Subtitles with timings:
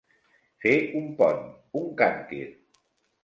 [0.63, 1.43] Fer un pont,
[1.81, 2.39] un càntir.